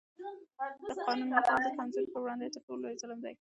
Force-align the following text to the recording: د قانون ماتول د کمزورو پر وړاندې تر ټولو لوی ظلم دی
د 0.87 0.89
قانون 1.07 1.27
ماتول 1.33 1.59
د 1.65 1.67
کمزورو 1.77 2.11
پر 2.13 2.19
وړاندې 2.21 2.47
تر 2.53 2.59
ټولو 2.67 2.81
لوی 2.83 2.95
ظلم 3.01 3.19
دی 3.21 3.29